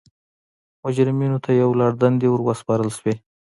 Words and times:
مجرمینو 0.83 1.37
ته 1.45 1.51
یو 1.61 1.69
لړ 1.79 1.91
دندې 2.01 2.27
ور 2.29 2.41
وسپارل 2.43 2.89
شوې. 2.97 3.13